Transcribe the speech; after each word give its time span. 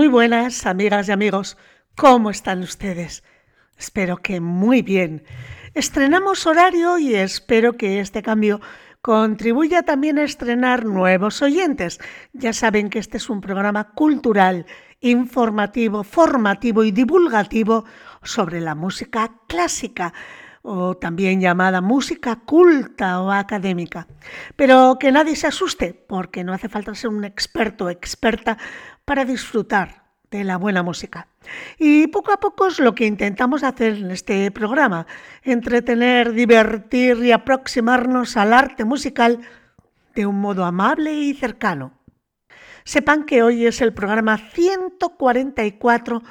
Muy 0.00 0.08
buenas, 0.08 0.64
amigas 0.64 1.08
y 1.08 1.12
amigos. 1.12 1.58
¿Cómo 1.94 2.30
están 2.30 2.62
ustedes? 2.62 3.22
Espero 3.76 4.16
que 4.16 4.40
muy 4.40 4.80
bien. 4.80 5.24
Estrenamos 5.74 6.46
horario 6.46 6.96
y 6.96 7.14
espero 7.14 7.74
que 7.74 8.00
este 8.00 8.22
cambio 8.22 8.62
contribuya 9.02 9.82
también 9.82 10.18
a 10.18 10.22
estrenar 10.22 10.86
nuevos 10.86 11.42
oyentes. 11.42 12.00
Ya 12.32 12.54
saben 12.54 12.88
que 12.88 12.98
este 12.98 13.18
es 13.18 13.28
un 13.28 13.42
programa 13.42 13.92
cultural, 13.92 14.64
informativo, 15.00 16.02
formativo 16.02 16.82
y 16.82 16.92
divulgativo 16.92 17.84
sobre 18.22 18.62
la 18.62 18.74
música 18.74 19.30
clásica 19.48 20.14
o 20.62 20.96
también 20.96 21.40
llamada 21.40 21.80
música 21.80 22.36
culta 22.36 23.20
o 23.20 23.30
académica. 23.30 24.06
Pero 24.56 24.96
que 24.98 25.12
nadie 25.12 25.36
se 25.36 25.46
asuste, 25.46 25.92
porque 25.92 26.44
no 26.44 26.52
hace 26.52 26.68
falta 26.68 26.94
ser 26.94 27.10
un 27.10 27.24
experto 27.24 27.86
o 27.86 27.90
experta 27.90 28.58
para 29.10 29.24
disfrutar 29.24 30.04
de 30.30 30.44
la 30.44 30.56
buena 30.56 30.84
música. 30.84 31.26
Y 31.80 32.06
poco 32.06 32.30
a 32.30 32.38
poco 32.38 32.68
es 32.68 32.78
lo 32.78 32.94
que 32.94 33.06
intentamos 33.06 33.64
hacer 33.64 33.94
en 33.94 34.12
este 34.12 34.48
programa, 34.52 35.04
entretener, 35.42 36.32
divertir 36.32 37.16
y 37.16 37.32
aproximarnos 37.32 38.36
al 38.36 38.52
arte 38.52 38.84
musical 38.84 39.40
de 40.14 40.26
un 40.26 40.40
modo 40.40 40.64
amable 40.64 41.12
y 41.12 41.34
cercano. 41.34 41.98
Sepan 42.84 43.24
que 43.24 43.42
hoy 43.42 43.66
es 43.66 43.80
el 43.80 43.92
programa 43.92 44.38
144 44.38 46.22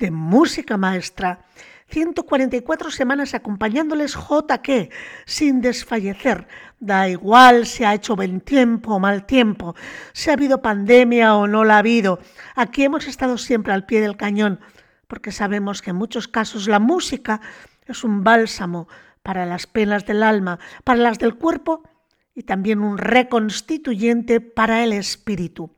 de 0.00 0.10
Música 0.10 0.76
Maestra 0.76 1.44
144 1.88 2.90
semanas 2.90 3.34
acompañándoles 3.34 4.14
JQ 4.14 4.90
sin 5.26 5.60
desfallecer. 5.60 6.48
Da 6.80 7.08
igual 7.08 7.66
si 7.66 7.84
ha 7.84 7.94
hecho 7.94 8.16
buen 8.16 8.40
tiempo 8.40 8.94
o 8.94 8.98
mal 8.98 9.26
tiempo, 9.26 9.74
si 10.12 10.30
ha 10.30 10.34
habido 10.34 10.62
pandemia 10.62 11.36
o 11.36 11.46
no 11.46 11.64
la 11.64 11.76
ha 11.76 11.78
habido. 11.78 12.18
Aquí 12.54 12.84
hemos 12.84 13.06
estado 13.06 13.38
siempre 13.38 13.72
al 13.72 13.86
pie 13.86 14.00
del 14.00 14.16
cañón 14.16 14.60
porque 15.06 15.32
sabemos 15.32 15.82
que 15.82 15.90
en 15.90 15.96
muchos 15.96 16.28
casos 16.28 16.68
la 16.68 16.80
música 16.80 17.40
es 17.86 18.04
un 18.04 18.24
bálsamo 18.24 18.88
para 19.22 19.46
las 19.46 19.66
penas 19.66 20.06
del 20.06 20.22
alma, 20.22 20.58
para 20.82 20.98
las 20.98 21.18
del 21.18 21.36
cuerpo 21.36 21.82
y 22.34 22.42
también 22.42 22.80
un 22.80 22.98
reconstituyente 22.98 24.40
para 24.40 24.82
el 24.82 24.92
espíritu. 24.92 25.70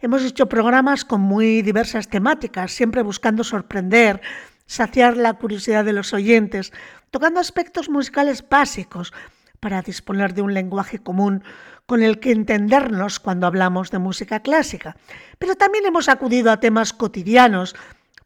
Hemos 0.00 0.24
hecho 0.24 0.48
programas 0.48 1.04
con 1.04 1.20
muy 1.20 1.60
diversas 1.60 2.08
temáticas, 2.08 2.72
siempre 2.72 3.02
buscando 3.02 3.44
sorprender, 3.44 4.22
saciar 4.70 5.16
la 5.16 5.32
curiosidad 5.34 5.84
de 5.84 5.92
los 5.92 6.12
oyentes, 6.12 6.72
tocando 7.10 7.40
aspectos 7.40 7.88
musicales 7.88 8.48
básicos 8.48 9.12
para 9.58 9.82
disponer 9.82 10.32
de 10.32 10.42
un 10.42 10.54
lenguaje 10.54 11.00
común 11.00 11.42
con 11.86 12.04
el 12.04 12.20
que 12.20 12.30
entendernos 12.30 13.18
cuando 13.18 13.48
hablamos 13.48 13.90
de 13.90 13.98
música 13.98 14.40
clásica. 14.40 14.96
Pero 15.40 15.56
también 15.56 15.86
hemos 15.86 16.08
acudido 16.08 16.52
a 16.52 16.60
temas 16.60 16.92
cotidianos 16.92 17.74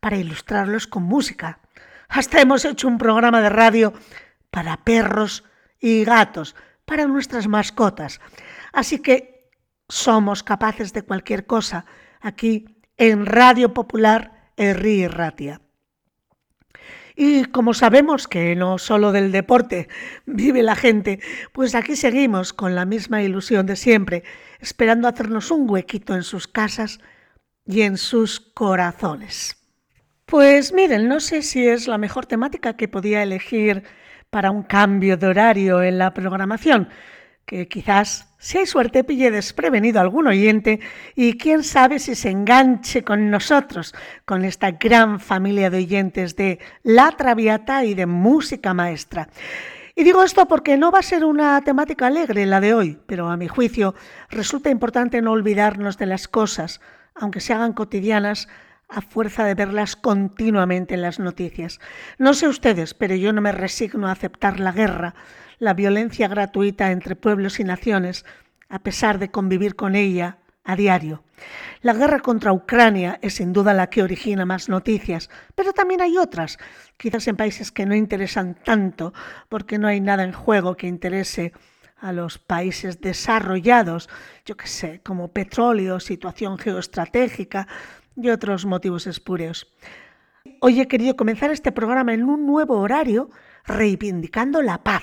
para 0.01 0.19
ilustrarlos 0.19 0.87
con 0.87 1.05
música. 1.05 1.61
Hasta 2.11 2.43
hemos 2.43 2.67
hecho 2.67 2.89
un 2.89 2.99
programa 2.99 3.41
de 3.41 3.49
radio 3.49 3.95
para 4.51 4.77
perros 4.85 5.45
y 5.81 6.05
gatos, 6.05 6.55
para 6.85 7.07
nuestras 7.07 7.49
mascotas. 7.49 8.21
Así 8.71 8.99
que 8.99 9.49
somos 9.89 10.43
capaces 10.43 10.93
de 10.93 11.05
cualquier 11.05 11.47
cosa 11.47 11.87
aquí 12.21 12.67
en 12.99 13.25
Radio 13.25 13.73
Popular 13.73 14.51
Erri 14.59 15.09
Ratia. 15.09 15.64
Y 17.17 17.45
como 17.45 17.75
sabemos 17.75 18.27
que 18.27 18.57
no 18.57 18.79
solo 18.79 19.13
del 19.13 19.31
deporte 19.31 19.89
vive 20.27 20.63
la 20.63 20.75
gente, 20.75 21.21
pues 21.53 21.75
aquí 21.75 21.95
seguimos 21.95 22.53
con 22.53 22.75
la 22.75 22.85
misma 22.85 23.23
ilusión 23.23 23.67
de 23.67 23.77
siempre, 23.77 24.25
esperando 24.59 25.07
hacernos 25.07 25.51
un 25.51 25.71
huequito 25.71 26.15
en 26.15 26.25
sus 26.25 26.49
casas 26.49 26.99
y 27.65 27.83
en 27.83 27.99
sus 27.99 28.41
corazones. 28.41 29.57
Pues 30.27 30.73
miren, 30.73 31.07
no 31.07 31.21
sé 31.21 31.43
si 31.43 31.69
es 31.69 31.87
la 31.87 31.99
mejor 31.99 32.27
temática 32.27 32.77
que 32.77 32.89
podía 32.89 33.23
elegir 33.23 33.85
para 34.31 34.51
un 34.51 34.65
cambio 34.65 35.17
de 35.17 35.29
horario 35.29 35.83
en 35.83 35.99
la 35.99 36.13
programación, 36.13 36.89
que 37.47 37.69
quizás, 37.69 38.35
si 38.39 38.59
hay 38.59 38.67
suerte, 38.67 39.05
pille 39.05 39.31
desprevenido 39.31 39.99
a 39.99 40.03
algún 40.03 40.27
oyente 40.27 40.81
y 41.15 41.37
quién 41.37 41.63
sabe 41.63 41.99
si 41.99 42.15
se 42.15 42.31
enganche 42.31 43.05
con 43.05 43.31
nosotros, 43.31 43.95
con 44.25 44.45
esta 44.45 44.73
gran 44.73 45.21
familia 45.21 45.71
de 45.71 45.79
oyentes 45.79 46.37
de 46.37 46.59
La 46.83 47.13
Traviata 47.13 47.85
y 47.85 47.95
de 47.95 48.07
Música 48.07 48.75
Maestra. 48.75 49.29
Y 49.97 50.03
digo 50.03 50.25
esto 50.25 50.47
porque 50.49 50.77
no 50.77 50.91
va 50.91 50.99
a 50.99 51.03
ser 51.03 51.25
una 51.25 51.61
temática 51.61 52.09
alegre 52.09 52.47
la 52.47 52.61
de 52.61 52.75
hoy, 52.75 52.99
pero 53.07 53.29
a 53.29 53.37
mi 53.37 53.47
juicio 53.47 53.95
resulta 54.29 54.71
importante 54.71 55.23
no 55.23 55.33
olvidarnos 55.33 55.99
de 55.99 56.07
las 56.07 56.27
cosas, 56.27 56.81
aunque 57.15 57.41
se 57.41 57.53
hagan 57.53 57.75
cotidianas, 57.75 58.49
a 58.89 59.01
fuerza 59.01 59.45
de 59.45 59.55
verlas 59.55 59.97
continuamente 59.97 60.95
en 60.95 61.03
las 61.03 61.19
noticias. 61.19 61.81
No 62.19 62.35
sé 62.35 62.49
ustedes, 62.49 62.95
pero 62.95 63.15
yo 63.15 63.33
no 63.33 63.41
me 63.41 63.53
resigno 63.53 64.09
a 64.09 64.13
aceptar 64.13 64.61
la 64.61 64.73
guerra, 64.73 65.15
la 65.65 65.75
violencia 65.75 66.29
gratuita 66.29 66.93
entre 66.93 67.17
pueblos 67.17 67.59
y 67.59 67.65
naciones, 67.65 68.25
a 68.69 68.79
pesar 68.81 69.19
de 69.19 69.31
convivir 69.31 69.75
con 69.75 69.97
ella 69.97 70.39
a 70.63 70.77
diario. 70.77 71.25
La 71.83 71.93
guerra 71.95 72.21
contra 72.21 72.53
Ucrania 72.53 73.19
es 73.23 73.35
sin 73.35 73.53
duda 73.53 73.75
la 73.75 73.89
que 73.89 74.03
origina 74.03 74.47
más 74.47 74.69
noticias, 74.69 75.31
pero 75.55 75.73
también 75.73 76.01
hay 76.01 76.17
otras, 76.17 76.59
quizás 76.97 77.27
en 77.29 77.37
países 77.37 77.73
que 77.73 77.87
no 77.87 77.95
interesan 77.95 78.55
tanto, 78.55 79.13
porque 79.49 79.79
no 79.79 79.89
hay 79.89 80.01
nada 80.01 80.25
en 80.25 80.33
juego 80.33 80.77
que 80.77 80.87
interese 80.87 81.53
a 81.97 82.13
los 82.13 82.39
países 82.39 83.01
desarrollados, 83.01 84.09
yo 84.45 84.57
qué 84.57 84.67
sé, 84.67 85.01
como 85.03 85.33
petróleo, 85.33 86.01
situación 86.01 86.59
geoestratégica 86.59 87.67
y 88.17 88.29
otros 88.29 88.67
motivos 88.67 89.07
espurios. 89.07 89.73
Hoy 90.61 90.81
he 90.81 90.89
querido 90.89 91.17
comenzar 91.17 91.51
este 91.51 91.73
programa 91.73 92.13
en 92.13 92.25
un 92.25 92.47
nuevo 92.47 92.79
horario 92.79 93.31
reivindicando 93.65 94.61
la 94.61 94.83
paz, 94.83 95.03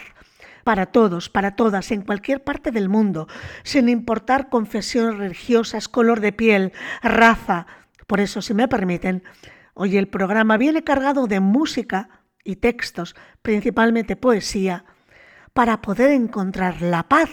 para 0.63 0.87
todos, 0.87 1.29
para 1.29 1.55
todas, 1.55 1.91
en 1.91 2.01
cualquier 2.01 2.43
parte 2.43 2.71
del 2.71 2.89
mundo, 2.89 3.27
sin 3.63 3.89
importar 3.89 4.49
confesiones 4.49 5.17
religiosas, 5.17 5.87
color 5.87 6.19
de 6.19 6.31
piel, 6.31 6.73
raza. 7.01 7.67
Por 8.07 8.19
eso, 8.19 8.41
si 8.41 8.53
me 8.53 8.67
permiten, 8.67 9.23
hoy 9.73 9.97
el 9.97 10.07
programa 10.07 10.57
viene 10.57 10.83
cargado 10.83 11.27
de 11.27 11.39
música 11.39 12.21
y 12.43 12.57
textos, 12.57 13.15
principalmente 13.41 14.15
poesía, 14.15 14.85
para 15.53 15.81
poder 15.81 16.11
encontrar 16.11 16.81
la 16.81 17.03
paz 17.03 17.29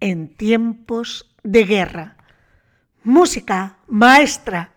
en 0.00 0.34
tiempos 0.34 1.34
de 1.42 1.64
guerra. 1.64 2.16
Música 3.02 3.78
maestra. 3.86 4.72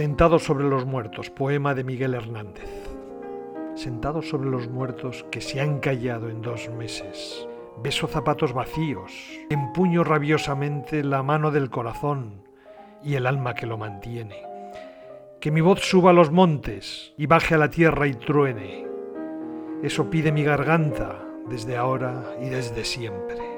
Sentado 0.00 0.38
sobre 0.38 0.64
los 0.64 0.86
muertos, 0.86 1.28
poema 1.28 1.74
de 1.74 1.84
Miguel 1.84 2.14
Hernández. 2.14 2.70
Sentado 3.74 4.22
sobre 4.22 4.48
los 4.48 4.66
muertos 4.66 5.26
que 5.30 5.42
se 5.42 5.60
han 5.60 5.78
callado 5.78 6.30
en 6.30 6.40
dos 6.40 6.70
meses, 6.70 7.46
beso 7.82 8.06
zapatos 8.06 8.54
vacíos, 8.54 9.12
empuño 9.50 10.02
rabiosamente 10.02 11.04
la 11.04 11.22
mano 11.22 11.50
del 11.50 11.68
corazón 11.68 12.48
y 13.04 13.16
el 13.16 13.26
alma 13.26 13.52
que 13.52 13.66
lo 13.66 13.76
mantiene. 13.76 14.42
Que 15.38 15.50
mi 15.50 15.60
voz 15.60 15.80
suba 15.80 16.12
a 16.12 16.14
los 16.14 16.30
montes 16.30 17.12
y 17.18 17.26
baje 17.26 17.56
a 17.56 17.58
la 17.58 17.68
tierra 17.68 18.06
y 18.06 18.14
truene. 18.14 18.86
Eso 19.82 20.08
pide 20.08 20.32
mi 20.32 20.44
garganta 20.44 21.22
desde 21.46 21.76
ahora 21.76 22.24
y 22.40 22.48
desde 22.48 22.86
siempre. 22.86 23.49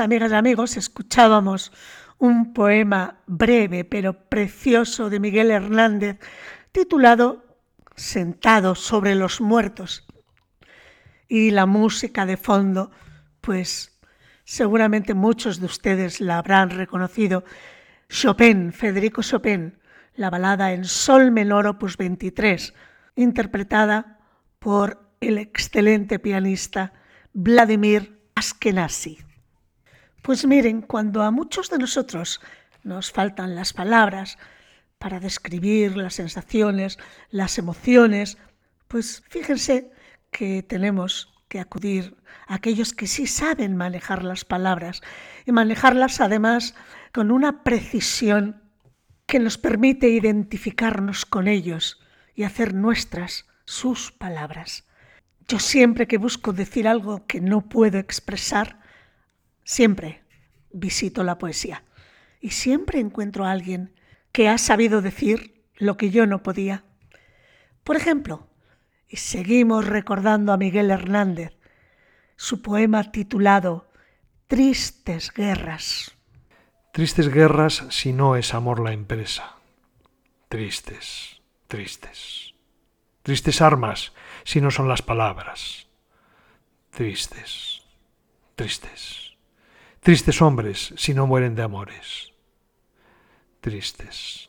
Amigas 0.00 0.32
y 0.32 0.34
amigos, 0.34 0.76
escuchábamos 0.76 1.72
un 2.18 2.52
poema 2.52 3.20
breve 3.28 3.84
pero 3.84 4.28
precioso 4.28 5.08
de 5.08 5.20
Miguel 5.20 5.52
Hernández 5.52 6.18
titulado 6.72 7.44
Sentado 7.94 8.74
sobre 8.74 9.14
los 9.14 9.40
muertos. 9.40 10.04
Y 11.28 11.52
la 11.52 11.66
música 11.66 12.26
de 12.26 12.36
fondo, 12.36 12.90
pues 13.40 14.00
seguramente 14.42 15.14
muchos 15.14 15.60
de 15.60 15.66
ustedes 15.66 16.20
la 16.20 16.38
habrán 16.38 16.70
reconocido. 16.70 17.44
Chopin, 18.08 18.72
Federico 18.72 19.22
Chopin, 19.22 19.78
la 20.16 20.30
balada 20.30 20.72
en 20.72 20.84
sol 20.84 21.30
menor 21.30 21.68
opus 21.68 21.96
23, 21.96 22.74
interpretada 23.14 24.18
por 24.58 25.08
el 25.20 25.38
excelente 25.38 26.18
pianista 26.18 26.92
Vladimir 27.32 28.20
Askenazi. 28.34 29.25
Pues 30.26 30.44
miren, 30.44 30.82
cuando 30.82 31.22
a 31.22 31.30
muchos 31.30 31.70
de 31.70 31.78
nosotros 31.78 32.40
nos 32.82 33.12
faltan 33.12 33.54
las 33.54 33.72
palabras 33.72 34.38
para 34.98 35.20
describir 35.20 35.96
las 35.96 36.14
sensaciones, 36.14 36.98
las 37.30 37.58
emociones, 37.58 38.36
pues 38.88 39.22
fíjense 39.28 39.92
que 40.32 40.64
tenemos 40.64 41.32
que 41.46 41.60
acudir 41.60 42.16
a 42.48 42.56
aquellos 42.56 42.92
que 42.92 43.06
sí 43.06 43.28
saben 43.28 43.76
manejar 43.76 44.24
las 44.24 44.44
palabras 44.44 45.00
y 45.44 45.52
manejarlas 45.52 46.20
además 46.20 46.74
con 47.12 47.30
una 47.30 47.62
precisión 47.62 48.60
que 49.26 49.38
nos 49.38 49.58
permite 49.58 50.08
identificarnos 50.08 51.24
con 51.24 51.46
ellos 51.46 52.00
y 52.34 52.42
hacer 52.42 52.74
nuestras 52.74 53.46
sus 53.64 54.10
palabras. 54.10 54.88
Yo 55.46 55.60
siempre 55.60 56.08
que 56.08 56.18
busco 56.18 56.52
decir 56.52 56.88
algo 56.88 57.28
que 57.28 57.40
no 57.40 57.68
puedo 57.68 57.98
expresar, 57.98 58.80
Siempre 59.66 60.22
visito 60.70 61.24
la 61.24 61.38
poesía 61.38 61.82
y 62.40 62.50
siempre 62.50 63.00
encuentro 63.00 63.44
a 63.44 63.50
alguien 63.50 63.92
que 64.30 64.48
ha 64.48 64.58
sabido 64.58 65.02
decir 65.02 65.64
lo 65.74 65.96
que 65.96 66.10
yo 66.10 66.24
no 66.24 66.44
podía. 66.44 66.84
Por 67.82 67.96
ejemplo, 67.96 68.48
y 69.08 69.16
seguimos 69.16 69.84
recordando 69.84 70.52
a 70.52 70.56
Miguel 70.56 70.92
Hernández, 70.92 71.58
su 72.36 72.62
poema 72.62 73.10
titulado 73.10 73.90
Tristes 74.46 75.32
Guerras. 75.32 76.16
Tristes 76.92 77.28
guerras 77.28 77.86
si 77.90 78.12
no 78.12 78.36
es 78.36 78.54
amor 78.54 78.78
la 78.78 78.92
empresa. 78.92 79.56
Tristes, 80.48 81.42
tristes. 81.66 82.54
Tristes 83.24 83.60
armas 83.60 84.12
si 84.44 84.60
no 84.60 84.70
son 84.70 84.88
las 84.88 85.02
palabras. 85.02 85.88
Tristes, 86.90 87.82
tristes. 88.54 89.25
Tristes 90.06 90.40
hombres 90.40 90.94
si 90.96 91.14
no 91.14 91.26
mueren 91.26 91.56
de 91.56 91.64
amores. 91.64 92.32
Tristes, 93.60 94.48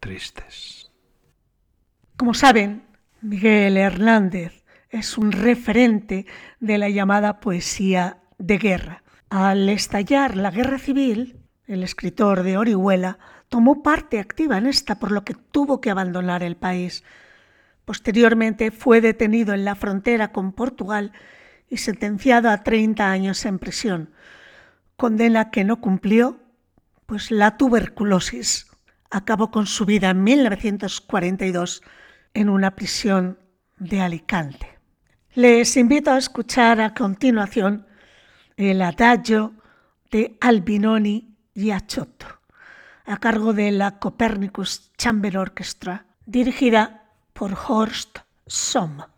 tristes. 0.00 0.90
Como 2.16 2.32
saben, 2.32 2.86
Miguel 3.20 3.76
Hernández 3.76 4.64
es 4.88 5.18
un 5.18 5.32
referente 5.32 6.24
de 6.60 6.78
la 6.78 6.88
llamada 6.88 7.40
poesía 7.40 8.22
de 8.38 8.56
guerra. 8.56 9.02
Al 9.28 9.68
estallar 9.68 10.34
la 10.34 10.50
guerra 10.50 10.78
civil, 10.78 11.36
el 11.66 11.82
escritor 11.82 12.42
de 12.42 12.56
Orihuela 12.56 13.18
tomó 13.50 13.82
parte 13.82 14.18
activa 14.18 14.56
en 14.56 14.64
esta, 14.64 14.98
por 14.98 15.12
lo 15.12 15.26
que 15.26 15.34
tuvo 15.34 15.82
que 15.82 15.90
abandonar 15.90 16.42
el 16.42 16.56
país. 16.56 17.04
Posteriormente 17.84 18.70
fue 18.70 19.02
detenido 19.02 19.52
en 19.52 19.66
la 19.66 19.74
frontera 19.74 20.32
con 20.32 20.52
Portugal 20.52 21.12
y 21.68 21.78
sentenciado 21.78 22.50
a 22.50 22.62
30 22.62 23.10
años 23.10 23.44
en 23.44 23.58
prisión, 23.58 24.10
condena 24.96 25.50
que 25.50 25.64
no 25.64 25.80
cumplió, 25.80 26.40
pues 27.06 27.30
la 27.30 27.56
tuberculosis 27.56 28.66
acabó 29.10 29.50
con 29.50 29.66
su 29.66 29.84
vida 29.86 30.10
en 30.10 30.24
1942 30.24 31.82
en 32.34 32.48
una 32.48 32.74
prisión 32.74 33.38
de 33.78 34.00
Alicante. 34.00 34.78
Les 35.34 35.76
invito 35.76 36.10
a 36.10 36.18
escuchar 36.18 36.80
a 36.80 36.94
continuación 36.94 37.86
el 38.56 38.80
adagio 38.82 39.54
de 40.10 40.36
Albinoni 40.40 41.36
y 41.54 41.70
Achotto, 41.70 42.26
a 43.04 43.18
cargo 43.18 43.52
de 43.52 43.70
la 43.70 43.98
Copernicus 43.98 44.92
Chamber 44.96 45.36
Orchestra, 45.38 46.06
dirigida 46.24 47.04
por 47.32 47.56
Horst 47.68 48.18
Somm. 48.46 49.15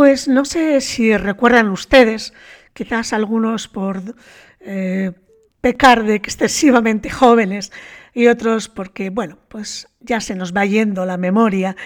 Pues 0.00 0.28
no 0.28 0.46
sé 0.46 0.80
si 0.80 1.14
recuerdan 1.14 1.68
ustedes, 1.68 2.32
quizás 2.72 3.12
algunos 3.12 3.68
por 3.68 4.00
eh, 4.60 5.12
pecar 5.60 6.04
de 6.04 6.14
excesivamente 6.14 7.10
jóvenes 7.20 7.70
y 8.14 8.28
otros 8.28 8.70
porque, 8.70 9.10
bueno, 9.10 9.36
pues 9.48 9.88
ya 10.00 10.22
se 10.22 10.34
nos 10.34 10.56
va 10.56 10.64
yendo 10.64 11.04
la 11.04 11.18
memoria. 11.18 11.76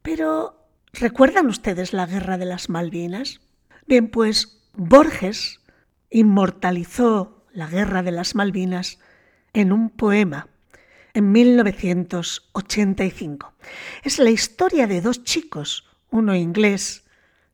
Pero, 0.00 0.66
¿recuerdan 0.94 1.48
ustedes 1.48 1.92
la 1.92 2.06
Guerra 2.06 2.38
de 2.38 2.46
las 2.46 2.70
Malvinas? 2.70 3.42
Bien, 3.86 4.08
pues 4.08 4.66
Borges 4.72 5.60
inmortalizó 6.08 7.44
la 7.52 7.66
Guerra 7.66 8.02
de 8.02 8.12
las 8.12 8.34
Malvinas 8.34 8.98
en 9.52 9.72
un 9.72 9.90
poema 9.90 10.48
en 11.12 11.32
1985. 11.32 13.52
Es 14.04 14.18
la 14.18 14.30
historia 14.30 14.86
de 14.86 15.02
dos 15.02 15.22
chicos, 15.22 15.84
uno 16.08 16.34
inglés 16.34 17.02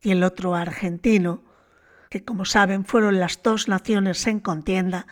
y 0.03 0.11
el 0.11 0.25
otro 0.25 0.55
argentino, 0.55 1.45
que 2.11 2.25
como 2.25 2.45
saben 2.45 2.85
fueron 2.85 3.21
las 3.21 3.43
dos 3.43 3.69
naciones 3.69 4.27
en 4.27 4.41
contienda, 4.41 5.07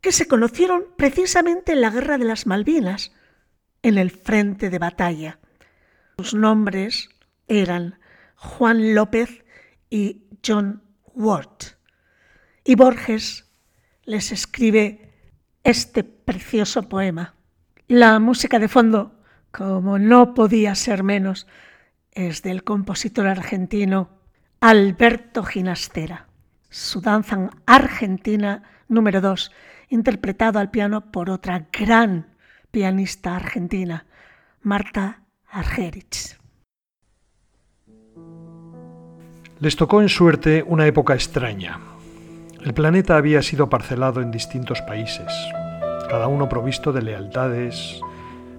que 0.00 0.12
se 0.12 0.28
conocieron 0.28 0.84
precisamente 0.96 1.72
en 1.72 1.80
la 1.80 1.90
Guerra 1.90 2.18
de 2.18 2.24
las 2.24 2.46
Malvinas, 2.46 3.12
en 3.82 3.98
el 3.98 4.10
frente 4.10 4.70
de 4.70 4.78
batalla. 4.78 5.38
Sus 6.18 6.34
nombres 6.34 7.08
eran 7.48 7.98
Juan 8.36 8.94
López 8.94 9.44
y 9.90 10.24
John 10.46 10.82
Ward. 11.14 11.76
Y 12.64 12.74
Borges 12.74 13.48
les 14.04 14.32
escribe 14.32 15.12
este 15.64 16.04
precioso 16.04 16.88
poema. 16.88 17.34
La 17.88 18.18
música 18.18 18.58
de 18.58 18.68
fondo, 18.68 19.20
como 19.50 19.98
no 19.98 20.34
podía 20.34 20.74
ser 20.74 21.02
menos, 21.02 21.46
es 22.12 22.42
del 22.42 22.64
compositor 22.64 23.26
argentino 23.26 24.10
Alberto 24.60 25.42
Ginastera. 25.42 26.26
Su 26.68 27.00
danza 27.00 27.50
argentina 27.66 28.62
número 28.88 29.20
2, 29.20 29.50
interpretado 29.88 30.58
al 30.58 30.70
piano 30.70 31.10
por 31.10 31.30
otra 31.30 31.68
gran 31.72 32.34
pianista 32.70 33.36
argentina, 33.36 34.06
Marta 34.62 35.24
Argerich. 35.50 36.38
Les 39.58 39.76
tocó 39.76 40.00
en 40.02 40.08
suerte 40.08 40.64
una 40.66 40.86
época 40.86 41.14
extraña. 41.14 41.78
El 42.62 42.74
planeta 42.74 43.16
había 43.16 43.42
sido 43.42 43.68
parcelado 43.68 44.20
en 44.20 44.30
distintos 44.30 44.80
países, 44.82 45.32
cada 46.08 46.28
uno 46.28 46.48
provisto 46.48 46.92
de 46.92 47.02
lealtades, 47.02 48.00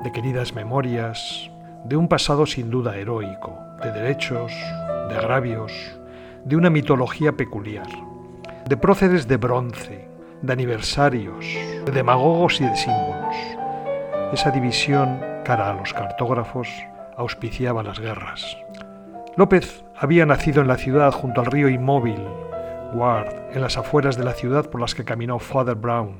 de 0.04 0.12
queridas 0.12 0.54
memorias, 0.54 1.50
de 1.84 1.98
un 1.98 2.08
pasado 2.08 2.46
sin 2.46 2.70
duda 2.70 2.96
heroico, 2.96 3.60
de 3.82 3.92
derechos, 3.92 4.54
de 5.10 5.18
agravios, 5.18 5.74
de 6.46 6.56
una 6.56 6.70
mitología 6.70 7.34
peculiar, 7.34 7.88
de 8.66 8.78
próceres 8.78 9.28
de 9.28 9.36
bronce, 9.36 10.08
de 10.42 10.54
aniversarios, 10.54 11.46
de 11.86 11.92
demagogos 11.92 12.62
y 12.62 12.66
de 12.66 12.76
símbolos. 12.76 13.36
Esa 14.32 14.52
división, 14.52 15.20
cara 15.44 15.72
a 15.72 15.74
los 15.74 15.94
cartógrafos, 15.94 16.70
auspiciaba 17.18 17.84
las 17.84 18.00
guerras. 18.00 18.58
López 19.36 19.84
había 19.98 20.26
nacido 20.26 20.62
en 20.62 20.70
la 20.70 20.78
ciudad 20.78 21.12
junto 21.12 21.42
al 21.42 21.48
río 21.48 21.68
Inmóvil, 21.68 22.24
Ward, 22.94 23.34
en 23.54 23.62
las 23.62 23.78
afueras 23.78 24.18
de 24.18 24.24
la 24.24 24.34
ciudad 24.34 24.70
por 24.70 24.80
las 24.80 24.96
que 24.96 25.04
caminó 25.04 25.40
Father 25.40 25.76
Brown. 25.76 26.16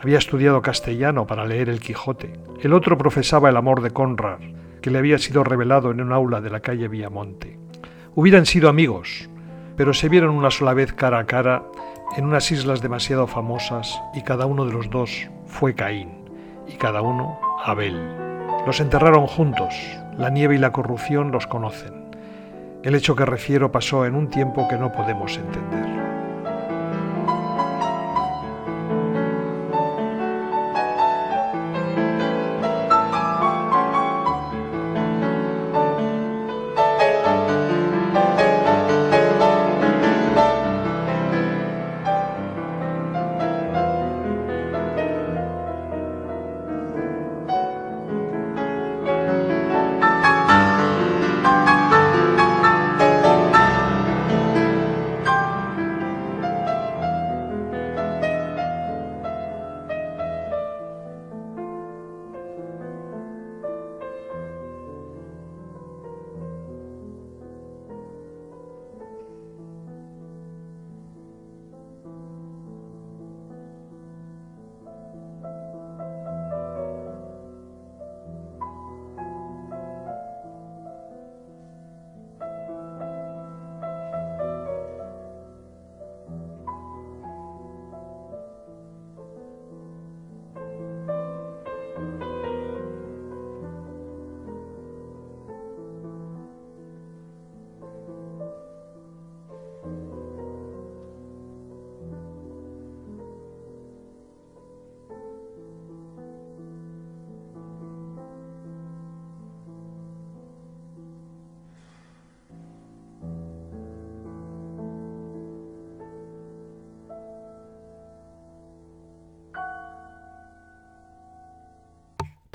Había 0.00 0.18
estudiado 0.18 0.62
castellano 0.62 1.26
para 1.26 1.44
leer 1.44 1.68
El 1.68 1.80
Quijote. 1.80 2.32
El 2.62 2.72
otro 2.72 2.96
profesaba 2.96 3.48
el 3.48 3.56
amor 3.56 3.82
de 3.82 3.90
Conrad, 3.90 4.38
le 4.90 4.98
había 4.98 5.18
sido 5.18 5.44
revelado 5.44 5.90
en 5.90 6.00
un 6.00 6.12
aula 6.12 6.40
de 6.40 6.50
la 6.50 6.60
calle 6.60 6.88
Viamonte. 6.88 7.58
Hubieran 8.14 8.46
sido 8.46 8.68
amigos, 8.68 9.28
pero 9.76 9.94
se 9.94 10.08
vieron 10.08 10.30
una 10.30 10.50
sola 10.50 10.74
vez 10.74 10.92
cara 10.92 11.18
a 11.18 11.26
cara 11.26 11.62
en 12.16 12.24
unas 12.24 12.50
islas 12.50 12.80
demasiado 12.80 13.26
famosas 13.26 14.00
y 14.14 14.22
cada 14.22 14.46
uno 14.46 14.64
de 14.64 14.72
los 14.72 14.90
dos 14.90 15.28
fue 15.46 15.74
Caín 15.74 16.24
y 16.66 16.76
cada 16.76 17.02
uno 17.02 17.38
Abel. 17.64 17.96
Los 18.66 18.80
enterraron 18.80 19.26
juntos, 19.26 19.74
la 20.16 20.30
nieve 20.30 20.56
y 20.56 20.58
la 20.58 20.72
corrupción 20.72 21.30
los 21.30 21.46
conocen. 21.46 22.10
El 22.82 22.94
hecho 22.94 23.16
que 23.16 23.24
refiero 23.24 23.72
pasó 23.72 24.06
en 24.06 24.14
un 24.14 24.28
tiempo 24.28 24.66
que 24.68 24.76
no 24.76 24.92
podemos 24.92 25.36
entender. 25.36 25.97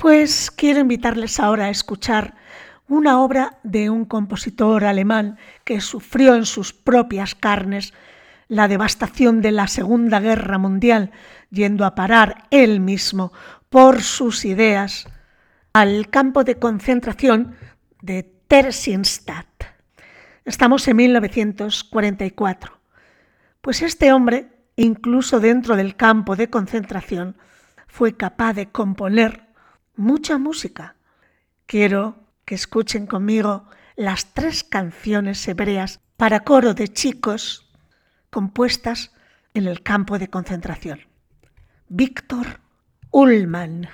Pues 0.04 0.50
quiero 0.50 0.80
invitarles 0.80 1.40
ahora 1.40 1.64
a 1.64 1.70
escuchar 1.70 2.34
una 2.88 3.22
obra 3.22 3.56
de 3.62 3.88
un 3.88 4.04
compositor 4.04 4.84
alemán 4.84 5.38
que 5.64 5.80
sufrió 5.80 6.34
en 6.34 6.44
sus 6.44 6.74
propias 6.74 7.34
carnes 7.34 7.94
la 8.46 8.68
devastación 8.68 9.40
de 9.40 9.50
la 9.50 9.66
Segunda 9.66 10.20
Guerra 10.20 10.58
Mundial, 10.58 11.10
yendo 11.48 11.86
a 11.86 11.94
parar 11.94 12.44
él 12.50 12.80
mismo 12.80 13.32
por 13.70 14.02
sus 14.02 14.44
ideas 14.44 15.08
al 15.72 16.10
campo 16.10 16.44
de 16.44 16.56
concentración 16.56 17.56
de 18.02 18.24
Theresienstadt. 18.46 19.64
Estamos 20.44 20.86
en 20.86 20.96
1944. 20.98 22.78
Pues 23.62 23.80
este 23.80 24.12
hombre, 24.12 24.50
incluso 24.76 25.40
dentro 25.40 25.76
del 25.76 25.96
campo 25.96 26.36
de 26.36 26.50
concentración, 26.50 27.38
fue 27.86 28.18
capaz 28.18 28.52
de 28.52 28.66
componer 28.66 29.43
mucha 29.96 30.38
música. 30.38 30.96
Quiero 31.66 32.16
que 32.44 32.54
escuchen 32.54 33.06
conmigo 33.06 33.66
las 33.96 34.34
tres 34.34 34.64
canciones 34.64 35.46
hebreas 35.46 36.00
para 36.16 36.40
coro 36.40 36.74
de 36.74 36.88
chicos 36.88 37.70
compuestas 38.30 39.12
en 39.54 39.66
el 39.66 39.82
campo 39.82 40.18
de 40.18 40.28
concentración. 40.28 41.00
Víctor 41.88 42.60
Ullmann. 43.10 43.88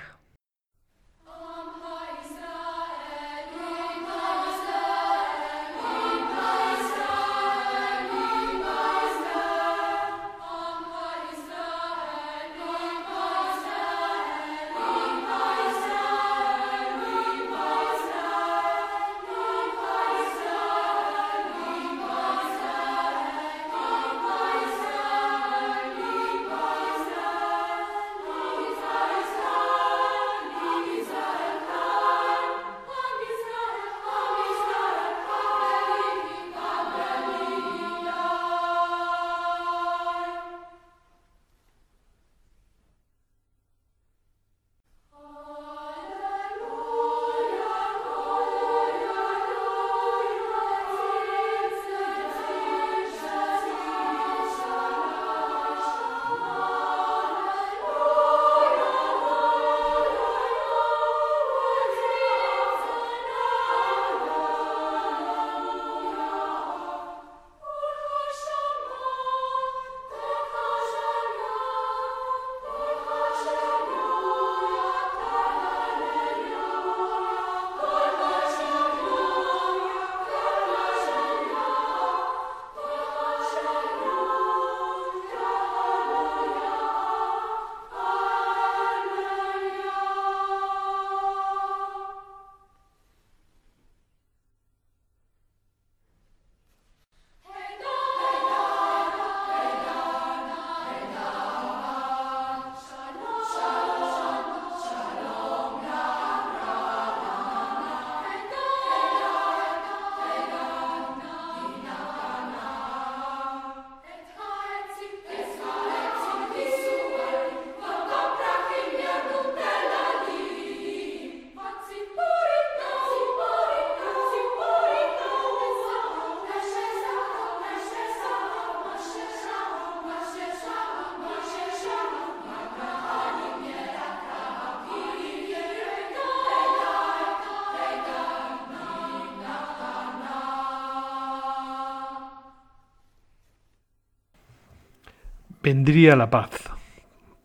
Vendría 145.73 146.17
la 146.17 146.29
paz. 146.29 146.69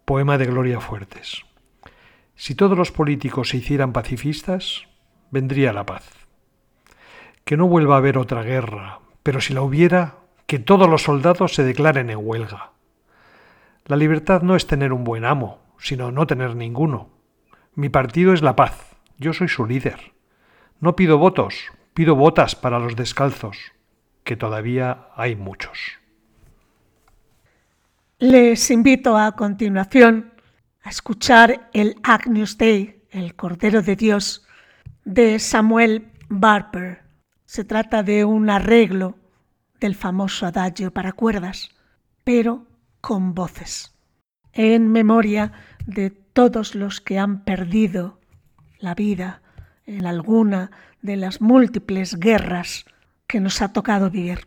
Poema 0.04 0.36
de 0.36 0.46
Gloria 0.46 0.80
Fuertes. 0.80 1.44
Si 2.34 2.56
todos 2.56 2.76
los 2.76 2.90
políticos 2.90 3.50
se 3.50 3.58
hicieran 3.58 3.92
pacifistas, 3.92 4.88
vendría 5.30 5.72
la 5.72 5.86
paz. 5.86 6.26
Que 7.44 7.56
no 7.56 7.68
vuelva 7.68 7.94
a 7.94 7.98
haber 7.98 8.18
otra 8.18 8.42
guerra, 8.42 8.98
pero 9.22 9.40
si 9.40 9.54
la 9.54 9.62
hubiera, 9.62 10.16
que 10.48 10.58
todos 10.58 10.90
los 10.90 11.04
soldados 11.04 11.54
se 11.54 11.62
declaren 11.62 12.10
en 12.10 12.18
huelga. 12.20 12.72
La 13.84 13.94
libertad 13.94 14.42
no 14.42 14.56
es 14.56 14.66
tener 14.66 14.92
un 14.92 15.04
buen 15.04 15.24
amo, 15.24 15.60
sino 15.78 16.10
no 16.10 16.26
tener 16.26 16.56
ninguno. 16.56 17.10
Mi 17.76 17.90
partido 17.90 18.32
es 18.32 18.42
la 18.42 18.56
paz, 18.56 18.96
yo 19.18 19.34
soy 19.34 19.46
su 19.46 19.66
líder. 19.66 20.14
No 20.80 20.96
pido 20.96 21.16
votos, 21.18 21.70
pido 21.94 22.16
botas 22.16 22.56
para 22.56 22.80
los 22.80 22.96
descalzos, 22.96 23.56
que 24.24 24.34
todavía 24.34 25.10
hay 25.14 25.36
muchos. 25.36 26.00
Les 28.18 28.70
invito 28.70 29.18
a 29.18 29.32
continuación 29.32 30.32
a 30.82 30.88
escuchar 30.88 31.68
el 31.74 31.96
Agnus 32.02 32.56
Dei, 32.56 33.04
el 33.10 33.36
Cordero 33.36 33.82
de 33.82 33.94
Dios, 33.94 34.46
de 35.04 35.38
Samuel 35.38 36.10
Barber. 36.30 37.02
Se 37.44 37.62
trata 37.62 38.02
de 38.02 38.24
un 38.24 38.48
arreglo 38.48 39.18
del 39.80 39.94
famoso 39.94 40.46
adagio 40.46 40.94
para 40.94 41.12
cuerdas, 41.12 41.68
pero 42.24 42.66
con 43.02 43.34
voces, 43.34 43.94
en 44.54 44.90
memoria 44.90 45.52
de 45.84 46.08
todos 46.08 46.74
los 46.74 47.02
que 47.02 47.18
han 47.18 47.44
perdido 47.44 48.18
la 48.78 48.94
vida 48.94 49.42
en 49.84 50.06
alguna 50.06 50.70
de 51.02 51.16
las 51.16 51.42
múltiples 51.42 52.18
guerras 52.18 52.86
que 53.26 53.40
nos 53.40 53.60
ha 53.60 53.74
tocado 53.74 54.08
vivir. 54.08 54.46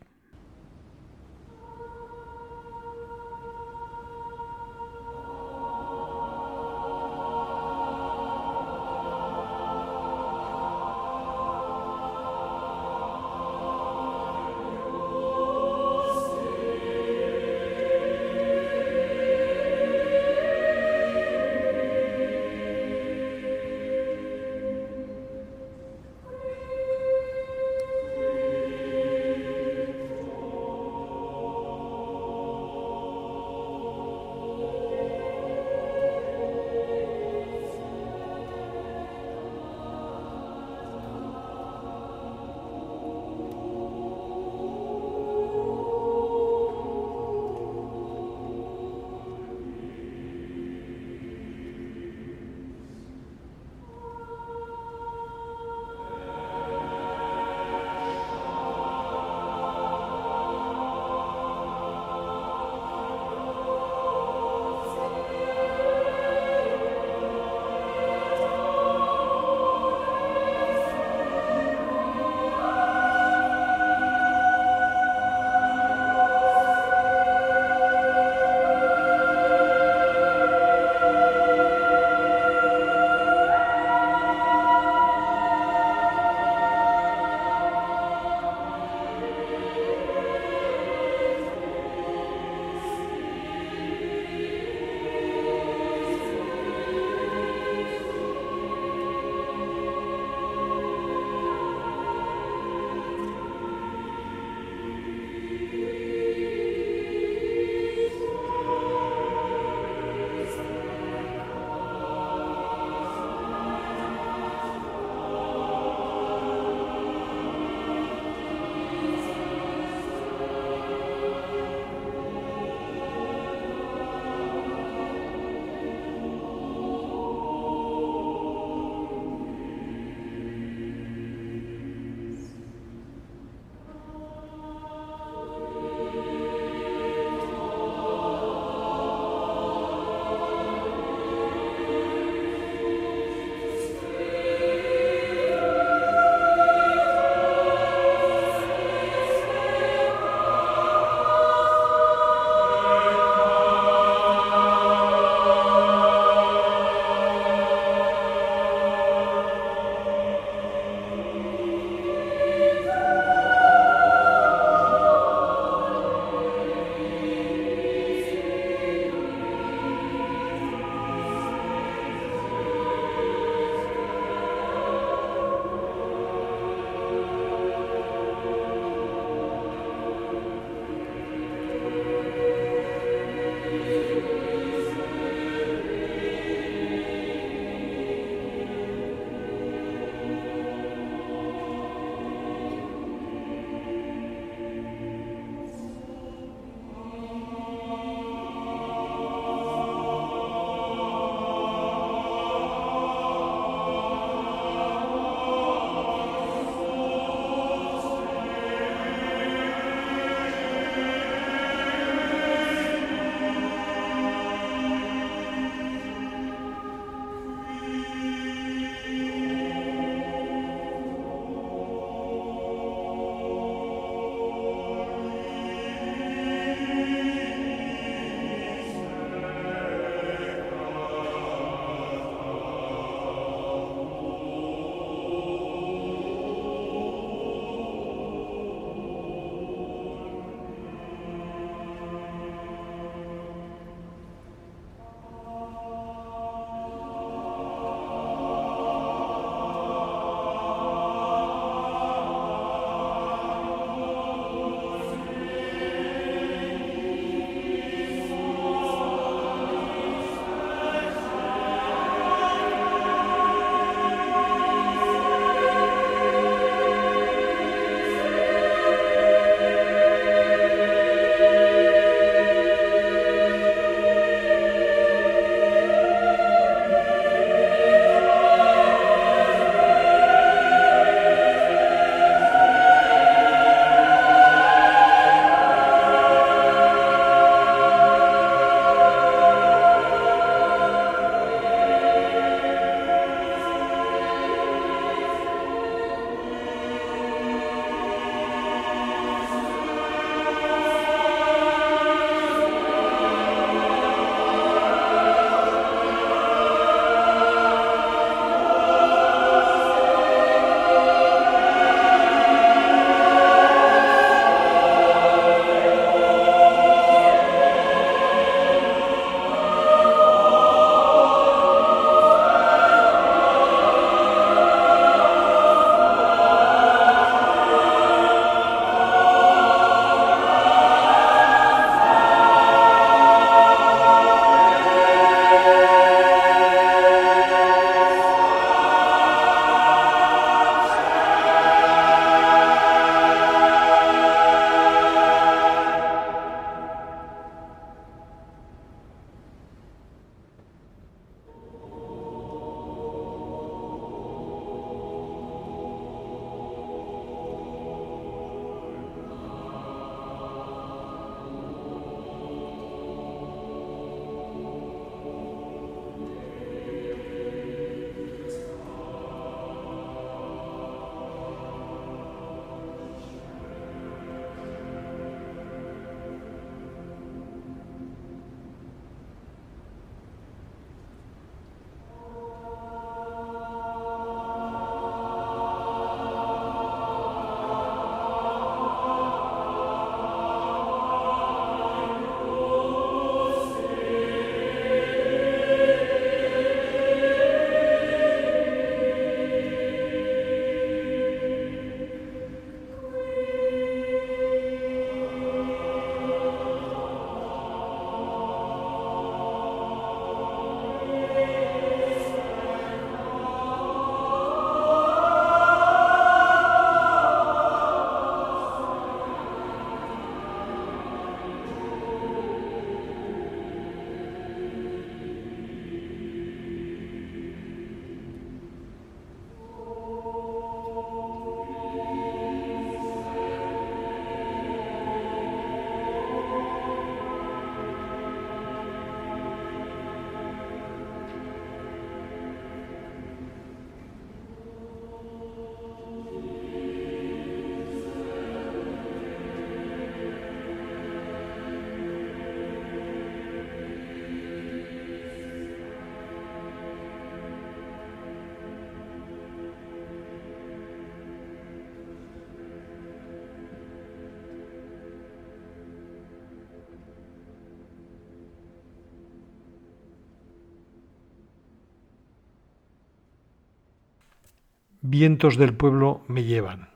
Vientos 475.01 475.55
del 475.55 475.73
pueblo 475.73 476.25
me 476.27 476.43
llevan. 476.43 476.89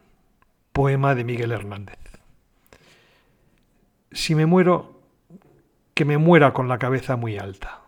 Poema 0.74 1.16
de 1.16 1.24
Miguel 1.24 1.54
Hernández. 1.54 2.00
Si 4.12 4.36
me 4.36 4.46
muero, 4.46 5.00
que 5.94 6.04
me 6.04 6.18
muera 6.18 6.52
con 6.52 6.68
la 6.68 6.80
cabeza 6.80 7.16
muy 7.16 7.38
alta. 7.38 7.84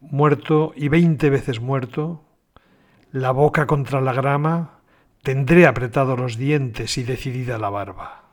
Muerto 0.00 0.72
y 0.74 0.88
veinte 0.88 1.28
veces 1.28 1.60
muerto, 1.60 2.24
la 3.12 3.32
boca 3.32 3.66
contra 3.66 4.00
la 4.00 4.14
grama, 4.14 4.80
tendré 5.22 5.66
apretados 5.66 6.18
los 6.18 6.38
dientes 6.38 6.96
y 6.96 7.02
decidida 7.02 7.58
la 7.58 7.68
barba. 7.68 8.30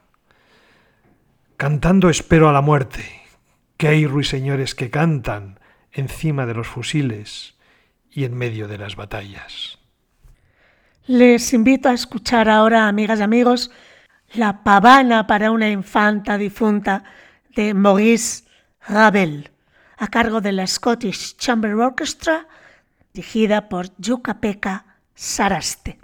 Cantando 1.57 2.09
espero 2.09 2.47
a 2.47 2.53
la 2.53 2.61
muerte, 2.61 3.03
que 3.75 3.89
hay 3.89 4.07
ruiseñores 4.07 4.75
que 4.75 4.89
cantan 4.89 5.59
encima 5.91 6.45
de 6.45 6.53
los 6.53 6.67
fusiles 6.67 7.57
y 8.09 8.23
en 8.23 8.37
medio 8.37 8.69
de 8.69 8.77
las 8.77 8.95
batallas. 8.95 9.80
Les 11.07 11.51
invito 11.53 11.89
a 11.89 11.93
escuchar 11.93 12.47
ahora, 12.47 12.87
amigas 12.87 13.19
y 13.19 13.23
amigos, 13.23 13.71
La 14.35 14.63
pavana 14.63 15.25
para 15.25 15.49
una 15.49 15.67
infanta 15.67 16.37
difunta 16.37 17.03
de 17.55 17.73
Maurice 17.73 18.43
Ravel, 18.87 19.49
a 19.97 20.07
cargo 20.07 20.41
de 20.41 20.51
la 20.51 20.67
Scottish 20.67 21.35
Chamber 21.37 21.73
Orchestra, 21.73 22.47
dirigida 23.13 23.67
por 23.67 23.87
Yuka-Pekka 23.97 24.85
Saraste. 25.15 25.99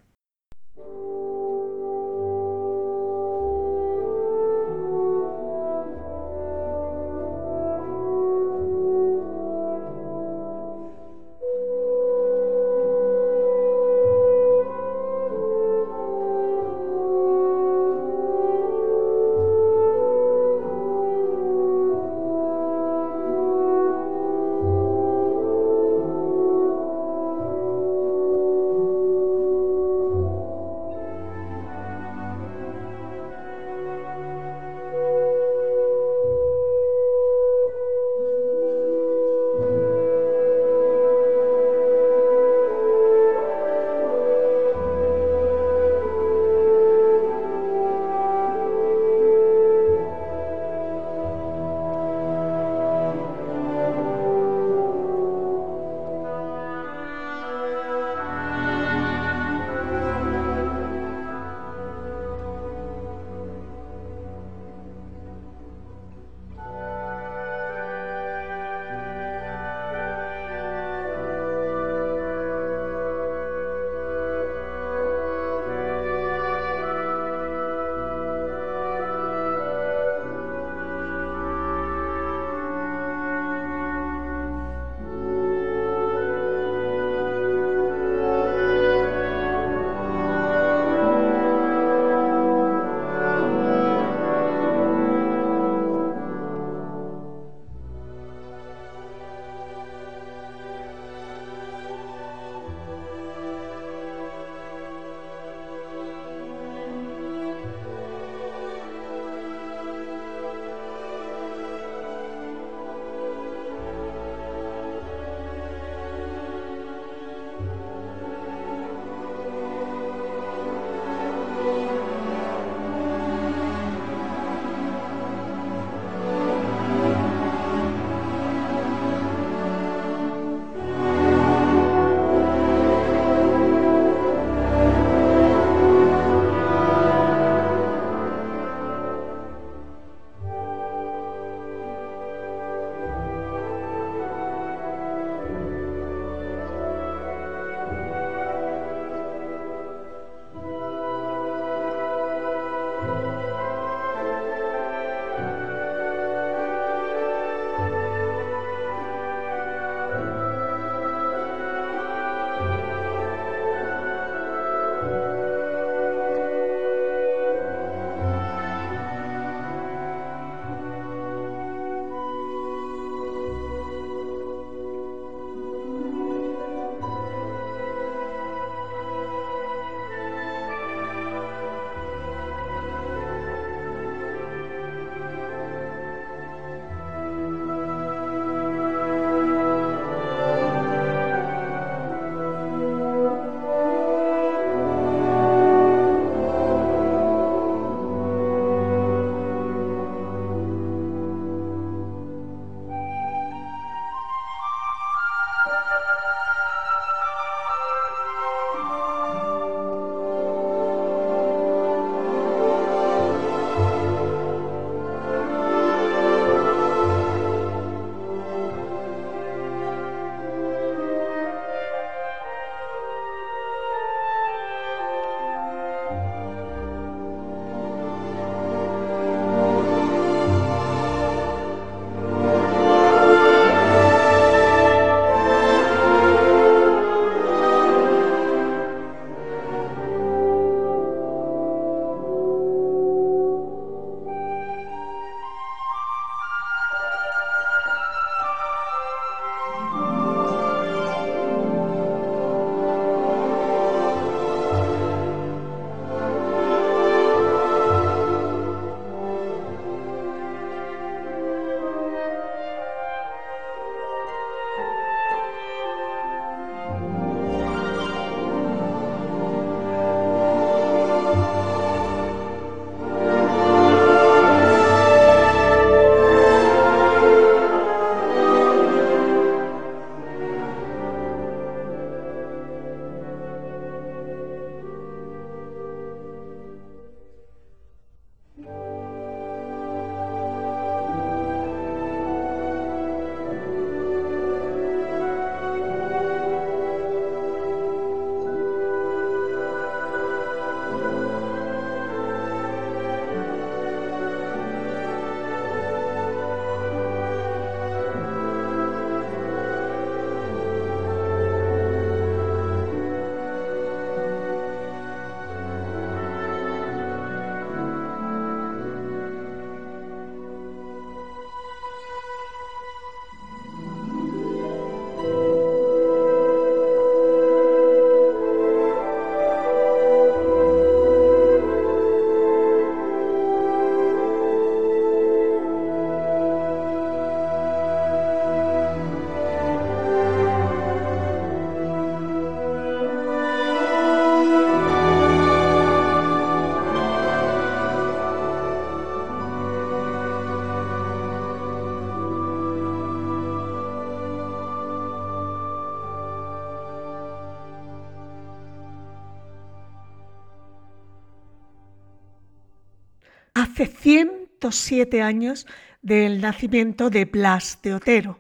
107 364.72 365.22
años 365.22 365.68
del 366.02 366.42
nacimiento 366.42 367.10
de 367.10 367.26
Blas 367.26 367.80
de 367.84 367.94
Otero, 367.94 368.40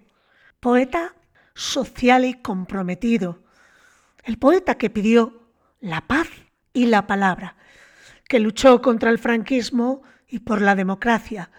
poeta 0.59 1.15
social 1.53 2.25
y 2.25 2.33
comprometido, 2.35 3.43
el 4.23 4.37
poeta 4.37 4.75
que 4.75 4.89
pidió 4.89 5.49
la 5.79 6.01
paz 6.01 6.27
y 6.73 6.87
la 6.87 7.07
palabra, 7.07 7.55
que 8.27 8.39
luchó 8.39 8.81
contra 8.81 9.09
el 9.09 9.19
franquismo 9.19 10.03
y 10.27 10.39
por 10.39 10.61
la 10.61 10.75
democracia, 10.75 11.49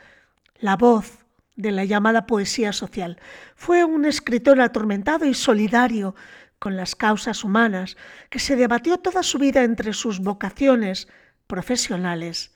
la 0.59 0.77
voz 0.77 1.27
de 1.57 1.73
la 1.73 1.85
llamada 1.85 2.27
poesía 2.27 2.73
social. 2.73 3.19
Fue 3.57 3.85
un 3.85 4.05
escritor 4.05 4.61
atormentado 4.61 5.25
y 5.25 5.35
solidario 5.35 6.14
con 6.59 6.77
las 6.77 6.95
causas 6.95 7.45
humanas, 7.45 7.97
que 8.31 8.39
se 8.39 8.57
debatió 8.57 8.99
toda 8.99 9.23
su 9.23 9.39
vida 9.39 9.62
entre 9.62 9.93
sus 9.93 10.21
vocaciones 10.21 11.09
profesionales 11.47 12.55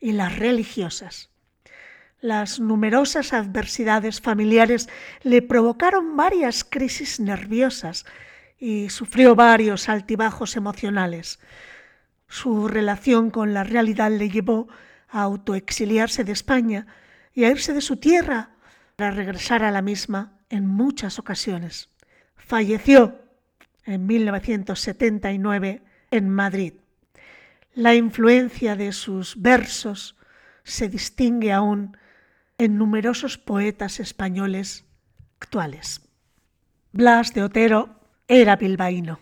y 0.00 0.12
las 0.12 0.38
religiosas. 0.38 1.31
Las 2.22 2.60
numerosas 2.60 3.32
adversidades 3.32 4.20
familiares 4.20 4.88
le 5.24 5.42
provocaron 5.42 6.16
varias 6.16 6.62
crisis 6.62 7.18
nerviosas 7.18 8.06
y 8.60 8.90
sufrió 8.90 9.34
varios 9.34 9.88
altibajos 9.88 10.54
emocionales. 10.54 11.40
Su 12.28 12.68
relación 12.68 13.32
con 13.32 13.54
la 13.54 13.64
realidad 13.64 14.12
le 14.12 14.30
llevó 14.30 14.68
a 15.08 15.22
autoexiliarse 15.22 16.22
de 16.22 16.30
España 16.30 16.86
y 17.34 17.42
a 17.42 17.50
irse 17.50 17.72
de 17.72 17.80
su 17.80 17.96
tierra 17.96 18.50
para 18.94 19.10
regresar 19.10 19.64
a 19.64 19.72
la 19.72 19.82
misma 19.82 20.38
en 20.48 20.68
muchas 20.68 21.18
ocasiones. 21.18 21.90
Falleció 22.36 23.18
en 23.84 24.06
1979 24.06 25.82
en 26.12 26.28
Madrid. 26.28 26.74
La 27.74 27.96
influencia 27.96 28.76
de 28.76 28.92
sus 28.92 29.42
versos 29.42 30.14
se 30.62 30.88
distingue 30.88 31.52
aún 31.52 31.96
en 32.58 32.78
numerosos 32.78 33.38
poetas 33.38 34.00
españoles 34.00 34.84
actuales. 35.40 36.00
Blas 36.92 37.34
de 37.34 37.42
Otero 37.42 37.88
era 38.28 38.56
bilbaíno. 38.56 39.18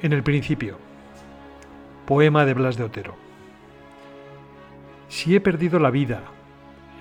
En 0.00 0.12
el 0.12 0.22
principio. 0.22 0.78
Poema 2.06 2.44
de 2.44 2.54
Blas 2.54 2.76
de 2.76 2.84
Otero. 2.84 3.16
Si 5.08 5.34
he 5.34 5.40
perdido 5.40 5.78
la 5.78 5.90
vida, 5.90 6.22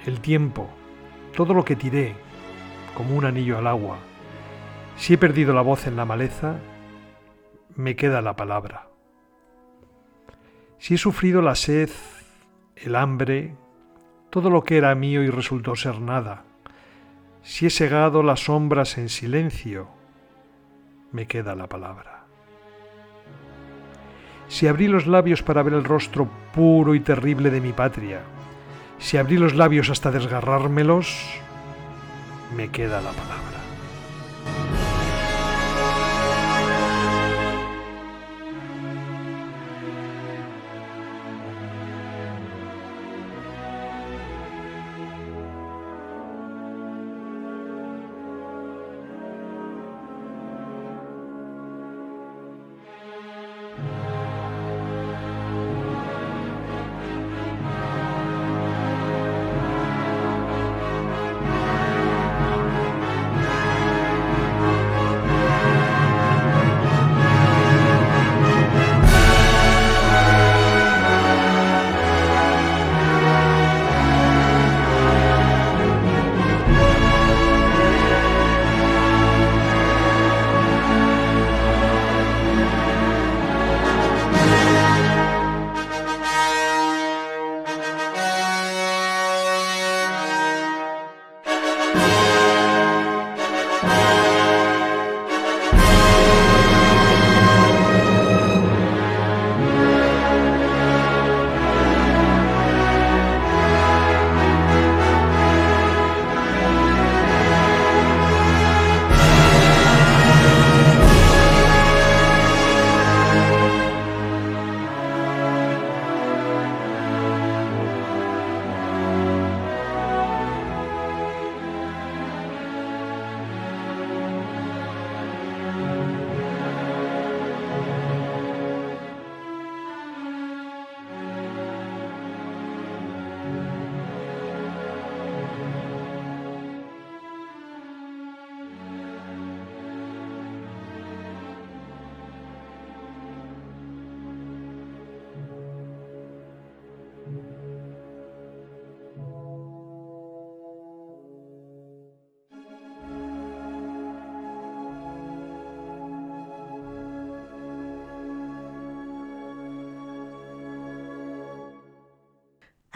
el 0.07 0.21
tiempo, 0.21 0.69
todo 1.35 1.53
lo 1.53 1.65
que 1.65 1.75
tiré, 1.75 2.15
como 2.95 3.17
un 3.17 3.25
anillo 3.25 3.57
al 3.57 3.67
agua, 3.67 3.97
si 4.95 5.13
he 5.13 5.17
perdido 5.17 5.53
la 5.53 5.61
voz 5.61 5.85
en 5.85 5.97
la 5.97 6.05
maleza, 6.05 6.55
me 7.75 7.97
queda 7.97 8.21
la 8.21 8.37
palabra. 8.37 8.87
Si 10.79 10.93
he 10.93 10.97
sufrido 10.97 11.41
la 11.41 11.55
sed, 11.55 11.89
el 12.77 12.95
hambre, 12.95 13.53
todo 14.29 14.49
lo 14.49 14.63
que 14.63 14.77
era 14.77 14.95
mío 14.95 15.23
y 15.23 15.29
resultó 15.29 15.75
ser 15.75 15.99
nada, 15.99 16.45
si 17.43 17.65
he 17.65 17.69
segado 17.69 18.23
las 18.23 18.45
sombras 18.45 18.97
en 18.97 19.09
silencio, 19.09 19.89
me 21.11 21.27
queda 21.27 21.53
la 21.53 21.67
palabra. 21.67 22.23
Si 24.47 24.67
abrí 24.67 24.87
los 24.87 25.05
labios 25.05 25.43
para 25.43 25.63
ver 25.63 25.73
el 25.73 25.83
rostro 25.83 26.29
puro 26.53 26.95
y 26.95 27.01
terrible 27.01 27.49
de 27.49 27.59
mi 27.59 27.73
patria, 27.73 28.21
si 28.99 29.17
abrí 29.17 29.37
los 29.37 29.55
labios 29.55 29.89
hasta 29.89 30.11
desgarrármelos, 30.11 31.25
me 32.55 32.69
queda 32.69 33.01
la 33.01 33.11
palabra. 33.11 33.56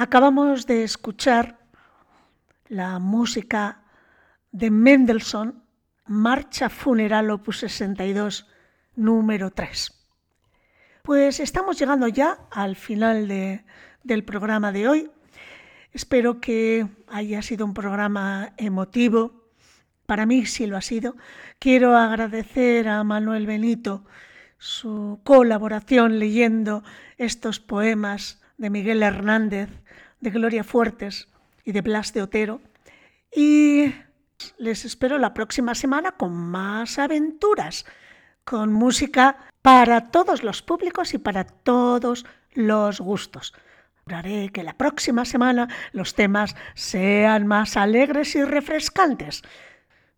Acabamos 0.04 0.66
de 0.66 0.84
escuchar 0.84 1.60
la 2.70 2.97
música 2.97 3.84
de 4.52 4.72
Mendelssohn, 4.72 5.64
Marcha 6.08 6.70
Funeral 6.70 7.30
Opus 7.30 7.60
62, 7.60 8.47
número 8.95 9.52
3. 9.52 9.91
Pues 11.04 11.39
estamos 11.39 11.78
llegando 11.78 12.08
ya 12.08 12.39
al 12.49 12.76
final 12.78 13.28
del 13.28 14.24
programa 14.24 14.72
de 14.72 14.89
hoy. 14.89 15.12
Espero 15.93 16.41
que 16.41 16.88
haya 17.08 17.43
sido 17.43 17.64
un 17.64 17.76
programa 17.76 18.54
emotivo. 18.58 19.52
Para 20.08 20.26
mí 20.26 20.47
sí 20.47 20.66
lo 20.66 20.78
ha 20.78 20.82
sido. 20.82 21.16
Quiero 21.60 21.95
agradecer 21.95 22.88
a 22.88 23.04
Manuel 23.04 23.45
Benito 23.45 24.04
su 24.58 25.22
colaboración 25.24 26.18
leyendo 26.18 26.84
estos 27.20 27.60
poemas 27.60 28.41
de 28.58 28.72
Miguel 28.72 29.04
Hernández 29.04 29.70
de 30.22 30.30
Gloria 30.30 30.63
Fuertes 30.63 31.28
y 31.65 31.72
de 31.72 31.82
Blas 31.82 32.13
de 32.13 32.22
Otero. 32.22 32.61
Y 33.36 33.93
les 34.57 34.86
espero 34.86 35.17
la 35.17 35.34
próxima 35.34 35.76
semana 35.76 36.11
con 36.11 36.34
más 36.34 36.99
aventuras, 36.99 37.86
con 38.43 38.72
música 38.72 39.38
para 39.61 40.11
todos 40.11 40.43
los 40.43 40.61
públicos 40.61 41.13
y 41.13 41.17
para 41.17 41.43
todos 41.43 42.26
los 42.53 43.01
gustos. 43.01 43.53
Haré 44.07 44.49
que 44.49 44.63
la 44.63 44.78
próxima 44.78 45.26
semana 45.26 45.69
los 45.91 46.15
temas 46.15 46.55
sean 46.74 47.47
más 47.47 47.78
alegres 47.78 48.36
y 48.36 48.43
refrescantes. 48.43 49.43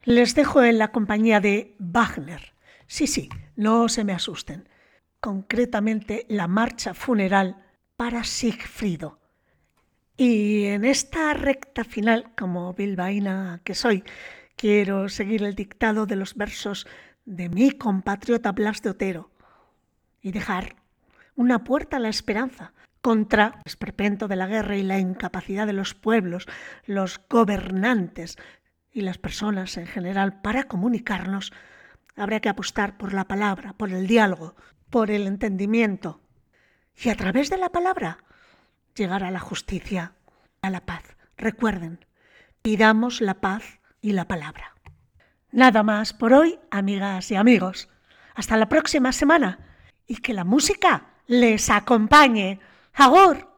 Les 0.03 0.35
dejo 0.35 0.63
en 0.63 0.77
la 0.77 0.91
compañía 0.91 1.39
de 1.39 1.75
Wagner. 1.79 2.53
Sí, 2.87 3.07
sí, 3.07 3.29
no 3.55 3.89
se 3.89 4.03
me 4.03 4.13
asusten. 4.13 4.67
Concretamente 5.19 6.25
la 6.29 6.47
marcha 6.47 6.93
funeral 6.93 7.63
para 7.95 8.23
Sigfrido. 8.23 9.22
Y 10.15 10.65
en 10.65 10.85
esta 10.85 11.33
recta 11.33 11.83
final, 11.83 12.31
como 12.37 12.73
bilbaína 12.73 13.61
que 13.63 13.73
soy, 13.73 14.03
quiero 14.55 15.09
seguir 15.09 15.43
el 15.43 15.55
dictado 15.55 16.05
de 16.05 16.15
los 16.15 16.35
versos 16.35 16.85
de 17.25 17.49
mi 17.49 17.71
compatriota 17.71 18.51
Blas 18.51 18.81
de 18.83 18.91
Otero 18.91 19.31
y 20.21 20.31
dejar 20.31 20.75
una 21.35 21.63
puerta 21.63 21.97
a 21.97 21.99
la 21.99 22.09
esperanza 22.09 22.73
contra 23.01 23.55
el 23.55 23.61
esperpento 23.65 24.27
de 24.27 24.35
la 24.35 24.47
guerra 24.47 24.77
y 24.77 24.83
la 24.83 24.99
incapacidad 24.99 25.65
de 25.65 25.73
los 25.73 25.95
pueblos, 25.95 26.45
los 26.85 27.19
gobernantes 27.27 28.37
y 28.91 29.01
las 29.01 29.17
personas 29.17 29.77
en 29.77 29.87
general 29.87 30.41
para 30.41 30.65
comunicarnos, 30.65 31.51
habrá 32.15 32.39
que 32.39 32.49
apostar 32.49 32.97
por 32.97 33.13
la 33.13 33.27
palabra, 33.27 33.73
por 33.73 33.89
el 33.89 34.05
diálogo, 34.05 34.55
por 34.91 35.09
el 35.09 35.25
entendimiento. 35.25 36.21
Y 36.95 37.09
a 37.09 37.15
través 37.15 37.49
de 37.49 37.57
la 37.57 37.69
palabra 37.69 38.19
llegar 38.95 39.23
a 39.23 39.31
la 39.31 39.39
justicia, 39.39 40.13
a 40.61 40.69
la 40.69 40.85
paz. 40.85 41.03
Recuerden, 41.37 42.05
pidamos 42.61 43.21
la 43.21 43.35
paz 43.35 43.79
y 44.01 44.13
la 44.13 44.27
palabra. 44.27 44.75
Nada 45.51 45.83
más 45.83 46.13
por 46.13 46.33
hoy, 46.33 46.59
amigas 46.71 47.29
y 47.31 47.35
amigos. 47.35 47.89
Hasta 48.35 48.57
la 48.57 48.69
próxima 48.69 49.11
semana 49.11 49.59
y 50.07 50.17
que 50.17 50.33
la 50.33 50.43
música 50.43 51.13
les 51.27 51.69
acompañe. 51.69 52.59
Agur! 52.93 53.52